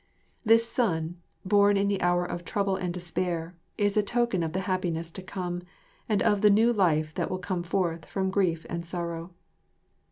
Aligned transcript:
This 0.43 0.67
son, 0.67 1.17
born 1.45 1.77
in 1.77 1.87
the 1.87 2.01
hour 2.01 2.25
of 2.25 2.43
trouble 2.43 2.75
and 2.75 2.91
despair, 2.91 3.55
is 3.77 3.95
a 3.95 4.01
token 4.01 4.41
of 4.41 4.51
the 4.51 4.61
happiness 4.61 5.11
to 5.11 5.21
come, 5.21 5.61
of 6.09 6.41
the 6.41 6.49
new 6.49 6.73
life 6.73 7.13
that 7.13 7.29
will 7.29 7.37
come 7.37 7.61
forth 7.61 8.05
from 8.05 8.31
grief 8.31 8.65
and 8.67 8.83
sorrow. 8.83 9.31